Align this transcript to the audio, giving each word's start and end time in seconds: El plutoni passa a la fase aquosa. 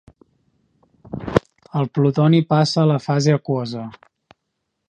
El 1.81 1.87
plutoni 1.99 2.41
passa 2.57 2.81
a 2.85 2.89
la 2.93 2.99
fase 3.07 3.37
aquosa. 3.41 3.89